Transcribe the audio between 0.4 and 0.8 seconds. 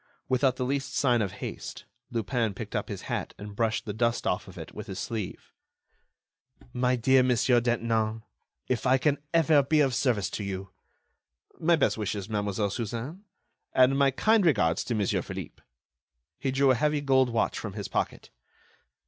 the